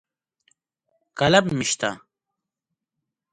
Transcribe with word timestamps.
قلم 1.17 1.45
مې 1.57 1.65
شته. 1.69 1.89